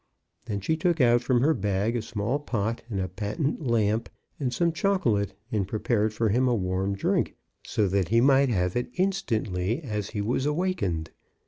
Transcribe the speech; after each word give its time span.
Then 0.45 0.61
she 0.61 0.75
took 0.75 0.99
out 0.99 1.21
from 1.21 1.41
her 1.41 1.53
bag 1.53 1.95
a 1.95 2.01
small 2.01 2.39
pot 2.39 2.81
and 2.89 2.99
a 2.99 3.07
patent 3.07 3.67
lamp 3.67 4.09
and 4.39 4.51
some 4.51 4.71
chocolate, 4.71 5.35
and 5.51 5.67
prepared 5.67 6.11
for 6.11 6.29
him 6.29 6.47
a 6.47 6.55
warm 6.55 6.95
drink, 6.95 7.35
so 7.63 7.87
that 7.87 8.07
he 8.09 8.19
might 8.19 8.49
have 8.49 8.75
it 8.75 8.89
instantly 8.95 9.79
as 9.83 10.09
he 10.09 10.21
was 10.23 10.47
awakened. 10.47 11.11